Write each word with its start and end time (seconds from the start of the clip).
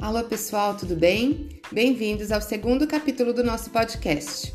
Alô 0.00 0.24
pessoal, 0.24 0.74
tudo 0.74 0.96
bem? 0.96 1.50
Bem-vindos 1.70 2.32
ao 2.32 2.40
segundo 2.40 2.86
capítulo 2.86 3.34
do 3.34 3.44
nosso 3.44 3.68
podcast. 3.68 4.54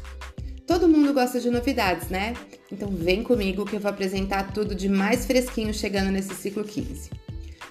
Todo 0.66 0.88
mundo 0.88 1.14
gosta 1.14 1.40
de 1.40 1.52
novidades, 1.52 2.10
né? 2.10 2.34
Então 2.72 2.90
vem 2.90 3.22
comigo 3.22 3.64
que 3.64 3.76
eu 3.76 3.80
vou 3.80 3.92
apresentar 3.92 4.52
tudo 4.52 4.74
de 4.74 4.90
mais 4.90 5.28
fresquinho 5.28 5.72
chegando 5.72 6.10
nesse 6.10 6.34
ciclo 6.34 6.64
15. 6.64 7.12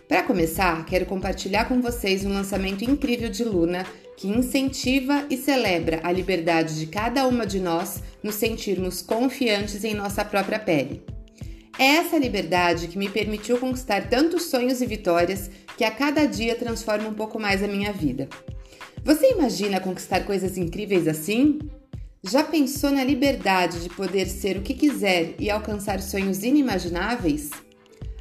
Para 0.06 0.22
começar, 0.22 0.86
quero 0.86 1.04
compartilhar 1.04 1.64
com 1.64 1.80
vocês 1.80 2.24
um 2.24 2.32
lançamento 2.32 2.84
incrível 2.84 3.28
de 3.28 3.42
Luna 3.42 3.84
que 4.16 4.28
incentiva 4.28 5.26
e 5.28 5.36
celebra 5.36 5.98
a 6.04 6.12
liberdade 6.12 6.78
de 6.78 6.86
cada 6.86 7.26
uma 7.26 7.44
de 7.44 7.58
nós 7.58 8.00
nos 8.22 8.36
sentirmos 8.36 9.02
confiantes 9.02 9.82
em 9.82 9.94
nossa 9.94 10.24
própria 10.24 10.60
pele. 10.60 11.02
É 11.76 11.96
essa 11.96 12.16
liberdade 12.16 12.86
que 12.86 12.96
me 12.96 13.08
permitiu 13.08 13.58
conquistar 13.58 14.08
tantos 14.08 14.44
sonhos 14.44 14.80
e 14.80 14.86
vitórias 14.86 15.50
que 15.76 15.82
a 15.82 15.90
cada 15.90 16.24
dia 16.24 16.54
transforma 16.54 17.08
um 17.08 17.14
pouco 17.14 17.40
mais 17.40 17.64
a 17.64 17.66
minha 17.66 17.92
vida. 17.92 18.28
Você 19.04 19.32
imagina 19.32 19.80
conquistar 19.80 20.20
coisas 20.24 20.56
incríveis 20.56 21.08
assim? 21.08 21.58
Já 22.22 22.44
pensou 22.44 22.90
na 22.90 23.02
liberdade 23.02 23.82
de 23.82 23.88
poder 23.88 24.26
ser 24.26 24.56
o 24.56 24.62
que 24.62 24.72
quiser 24.72 25.34
e 25.38 25.50
alcançar 25.50 26.00
sonhos 26.00 26.44
inimagináveis? 26.44 27.50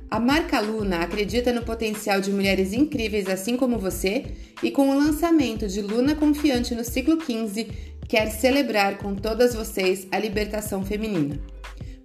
A 0.10 0.20
marca 0.20 0.60
Luna 0.60 1.02
acredita 1.02 1.54
no 1.54 1.64
potencial 1.64 2.20
de 2.20 2.32
mulheres 2.32 2.74
incríveis 2.74 3.28
assim 3.28 3.56
como 3.56 3.78
você 3.78 4.26
e 4.64 4.72
com 4.72 4.90
o 4.90 4.98
lançamento 4.98 5.68
de 5.68 5.82
Luna 5.82 6.16
Confiante 6.16 6.76
no 6.76 6.84
ciclo 6.84 7.18
15, 7.18 7.68
quer 8.08 8.30
celebrar 8.32 8.98
com 8.98 9.16
todas 9.16 9.54
vocês 9.54 10.08
a 10.12 10.18
libertação 10.18 10.84
feminina 10.84 11.53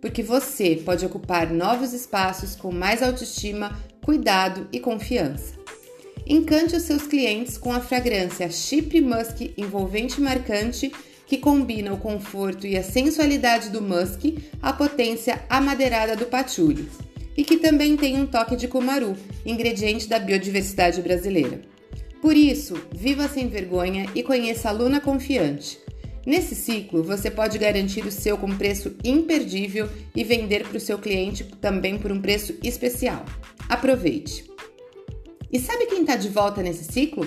porque 0.00 0.22
você 0.22 0.76
pode 0.84 1.04
ocupar 1.04 1.50
novos 1.52 1.92
espaços 1.92 2.54
com 2.54 2.72
mais 2.72 3.02
autoestima, 3.02 3.78
cuidado 4.04 4.68
e 4.72 4.80
confiança. 4.80 5.54
Encante 6.26 6.76
os 6.76 6.82
seus 6.82 7.06
clientes 7.06 7.56
com 7.56 7.72
a 7.72 7.80
fragrância 7.80 8.50
Chipre 8.50 9.00
Musk 9.00 9.52
envolvente 9.56 10.20
marcante 10.20 10.92
que 11.26 11.38
combina 11.38 11.92
o 11.92 11.98
conforto 11.98 12.66
e 12.66 12.76
a 12.76 12.82
sensualidade 12.82 13.70
do 13.70 13.82
musk 13.82 14.38
à 14.62 14.72
potência 14.72 15.44
amadeirada 15.48 16.16
do 16.16 16.26
patchouli 16.26 16.88
e 17.36 17.44
que 17.44 17.58
também 17.58 17.96
tem 17.96 18.20
um 18.20 18.26
toque 18.26 18.56
de 18.56 18.66
cumaru, 18.66 19.14
ingrediente 19.44 20.08
da 20.08 20.18
biodiversidade 20.18 21.00
brasileira. 21.00 21.60
Por 22.20 22.36
isso, 22.36 22.74
viva 22.92 23.28
sem 23.28 23.48
vergonha 23.48 24.06
e 24.14 24.22
conheça 24.22 24.68
a 24.68 24.72
Luna 24.72 25.00
Confiante 25.00 25.78
Nesse 26.28 26.54
ciclo, 26.54 27.02
você 27.02 27.30
pode 27.30 27.56
garantir 27.56 28.04
o 28.04 28.12
seu 28.12 28.36
com 28.36 28.54
preço 28.54 28.94
imperdível 29.02 29.88
e 30.14 30.22
vender 30.22 30.62
para 30.68 30.76
o 30.76 30.80
seu 30.80 30.98
cliente 30.98 31.42
também 31.58 31.96
por 31.96 32.12
um 32.12 32.20
preço 32.20 32.54
especial. 32.62 33.24
Aproveite! 33.66 34.44
E 35.50 35.58
sabe 35.58 35.86
quem 35.86 36.02
está 36.02 36.16
de 36.16 36.28
volta 36.28 36.62
nesse 36.62 36.84
ciclo? 36.84 37.26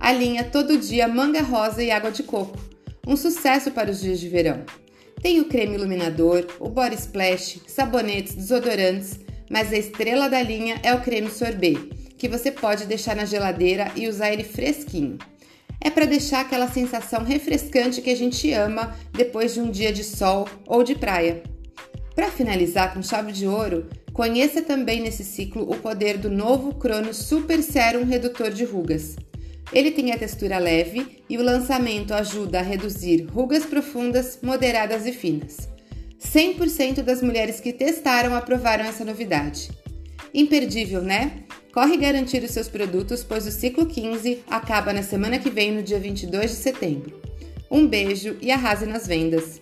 A 0.00 0.10
linha 0.14 0.44
Todo 0.44 0.78
Dia 0.78 1.06
Manga 1.06 1.42
Rosa 1.42 1.84
e 1.84 1.90
Água 1.90 2.10
de 2.10 2.22
Coco. 2.22 2.58
Um 3.06 3.18
sucesso 3.18 3.70
para 3.70 3.90
os 3.90 4.00
dias 4.00 4.18
de 4.18 4.30
verão. 4.30 4.64
Tem 5.20 5.40
o 5.40 5.44
creme 5.44 5.74
iluminador, 5.74 6.46
o 6.58 6.70
body 6.70 6.94
splash, 6.94 7.60
sabonetes, 7.66 8.34
desodorantes, 8.34 9.20
mas 9.50 9.70
a 9.74 9.76
estrela 9.76 10.26
da 10.26 10.42
linha 10.42 10.80
é 10.82 10.94
o 10.94 11.02
creme 11.02 11.28
sorbet, 11.28 11.90
que 12.16 12.26
você 12.26 12.50
pode 12.50 12.86
deixar 12.86 13.14
na 13.14 13.26
geladeira 13.26 13.92
e 13.94 14.08
usar 14.08 14.32
ele 14.32 14.42
fresquinho 14.44 15.18
é 15.80 15.90
para 15.90 16.06
deixar 16.06 16.40
aquela 16.40 16.68
sensação 16.68 17.24
refrescante 17.24 18.02
que 18.02 18.10
a 18.10 18.16
gente 18.16 18.52
ama 18.52 18.96
depois 19.12 19.54
de 19.54 19.60
um 19.60 19.70
dia 19.70 19.92
de 19.92 20.04
sol 20.04 20.48
ou 20.66 20.82
de 20.82 20.94
praia. 20.94 21.42
Para 22.14 22.30
finalizar 22.30 22.92
com 22.92 23.02
chave 23.02 23.30
de 23.30 23.46
ouro, 23.46 23.88
conheça 24.12 24.60
também 24.60 25.00
nesse 25.00 25.22
ciclo 25.22 25.62
o 25.70 25.76
poder 25.76 26.18
do 26.18 26.28
novo 26.28 26.74
Crono 26.74 27.14
Super 27.14 27.62
Serum 27.62 28.04
Redutor 28.04 28.50
de 28.50 28.64
Rugas. 28.64 29.16
Ele 29.72 29.90
tem 29.90 30.12
a 30.12 30.18
textura 30.18 30.58
leve 30.58 31.22
e 31.28 31.36
o 31.36 31.42
lançamento 31.42 32.14
ajuda 32.14 32.58
a 32.58 32.62
reduzir 32.62 33.26
rugas 33.30 33.64
profundas, 33.64 34.38
moderadas 34.42 35.06
e 35.06 35.12
finas. 35.12 35.68
100% 36.18 37.02
das 37.02 37.22
mulheres 37.22 37.60
que 37.60 37.72
testaram 37.72 38.34
aprovaram 38.34 38.84
essa 38.84 39.04
novidade. 39.04 39.70
Imperdível, 40.34 41.02
né? 41.02 41.44
Corre 41.72 41.96
garantir 41.96 42.42
os 42.42 42.50
seus 42.50 42.68
produtos, 42.68 43.22
pois 43.22 43.46
o 43.46 43.50
ciclo 43.50 43.86
15 43.86 44.42
acaba 44.48 44.92
na 44.92 45.02
semana 45.02 45.38
que 45.38 45.50
vem, 45.50 45.72
no 45.72 45.82
dia 45.82 46.00
22 46.00 46.50
de 46.50 46.56
setembro. 46.56 47.20
Um 47.70 47.86
beijo 47.86 48.36
e 48.40 48.50
arrase 48.50 48.86
nas 48.86 49.06
vendas! 49.06 49.60